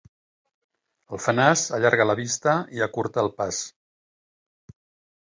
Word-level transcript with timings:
El 1.17 1.21
fenàs 1.25 1.67
allarga 1.79 2.09
la 2.13 2.17
vista 2.23 2.57
i 2.81 2.85
acurta 2.89 3.25
el 3.27 3.33
pas. 3.43 3.63